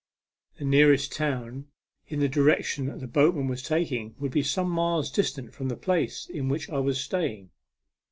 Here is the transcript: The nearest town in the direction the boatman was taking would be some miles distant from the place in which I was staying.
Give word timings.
The 0.57 0.65
nearest 0.65 1.13
town 1.13 1.67
in 2.07 2.21
the 2.21 2.27
direction 2.27 2.87
the 2.97 3.05
boatman 3.05 3.45
was 3.47 3.61
taking 3.61 4.15
would 4.17 4.31
be 4.31 4.41
some 4.41 4.67
miles 4.67 5.11
distant 5.11 5.53
from 5.53 5.67
the 5.67 5.75
place 5.77 6.27
in 6.27 6.49
which 6.49 6.71
I 6.71 6.79
was 6.79 6.99
staying. 6.99 7.51